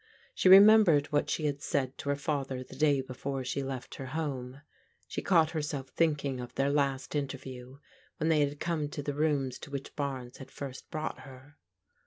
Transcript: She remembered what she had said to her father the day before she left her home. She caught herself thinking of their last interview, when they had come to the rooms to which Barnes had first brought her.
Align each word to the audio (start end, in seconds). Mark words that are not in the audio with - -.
She 0.33 0.49
remembered 0.49 1.05
what 1.11 1.29
she 1.29 1.45
had 1.45 1.61
said 1.61 1.95
to 1.99 2.09
her 2.09 2.15
father 2.15 2.63
the 2.63 2.75
day 2.75 3.01
before 3.01 3.43
she 3.43 3.61
left 3.61 3.93
her 4.01 4.07
home. 4.17 4.61
She 5.07 5.21
caught 5.21 5.51
herself 5.51 5.89
thinking 5.89 6.39
of 6.39 6.55
their 6.55 6.71
last 6.71 7.13
interview, 7.13 7.77
when 8.17 8.27
they 8.29 8.39
had 8.39 8.59
come 8.59 8.89
to 8.89 9.03
the 9.03 9.13
rooms 9.13 9.59
to 9.59 9.69
which 9.69 9.95
Barnes 9.95 10.37
had 10.37 10.49
first 10.49 10.89
brought 10.89 11.19
her. 11.19 11.55